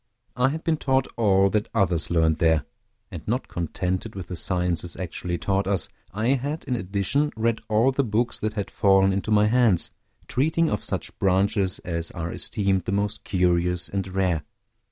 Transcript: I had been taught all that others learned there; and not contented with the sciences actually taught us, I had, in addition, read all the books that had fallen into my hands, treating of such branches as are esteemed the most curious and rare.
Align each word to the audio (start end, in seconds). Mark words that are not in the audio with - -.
I 0.35 0.49
had 0.49 0.63
been 0.63 0.77
taught 0.77 1.05
all 1.15 1.51
that 1.51 1.69
others 1.75 2.09
learned 2.09 2.37
there; 2.39 2.65
and 3.11 3.21
not 3.27 3.47
contented 3.47 4.15
with 4.15 4.29
the 4.29 4.35
sciences 4.35 4.97
actually 4.97 5.37
taught 5.37 5.67
us, 5.67 5.89
I 6.11 6.29
had, 6.29 6.63
in 6.63 6.75
addition, 6.75 7.29
read 7.35 7.61
all 7.69 7.91
the 7.91 8.03
books 8.03 8.39
that 8.39 8.53
had 8.55 8.71
fallen 8.71 9.13
into 9.13 9.29
my 9.29 9.45
hands, 9.45 9.91
treating 10.27 10.71
of 10.71 10.83
such 10.83 11.15
branches 11.19 11.77
as 11.85 12.09
are 12.09 12.31
esteemed 12.33 12.85
the 12.85 12.91
most 12.91 13.23
curious 13.23 13.89
and 13.89 14.07
rare. 14.07 14.43